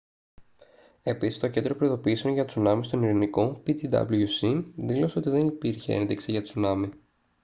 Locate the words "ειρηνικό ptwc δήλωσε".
3.03-5.19